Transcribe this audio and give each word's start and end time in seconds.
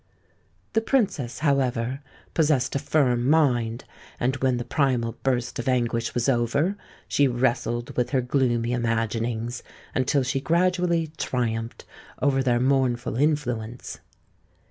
The 0.73 0.81
Princess, 0.81 1.41
however, 1.45 1.99
possessed 2.33 2.73
a 2.73 2.79
firm 2.79 3.29
mind; 3.29 3.83
and 4.19 4.35
when 4.37 4.57
the 4.57 4.65
primal 4.65 5.11
burst 5.21 5.59
of 5.59 5.67
anguish 5.69 6.15
was 6.15 6.27
over, 6.27 6.75
she 7.07 7.27
wrestled 7.27 7.95
with 7.95 8.09
her 8.09 8.21
gloomy 8.21 8.71
imaginings, 8.71 9.61
until 9.93 10.23
she 10.23 10.41
gradually 10.41 11.11
triumphed 11.17 11.85
over 12.19 12.41
their 12.41 12.59
mournful 12.59 13.15
influence. 13.15 13.99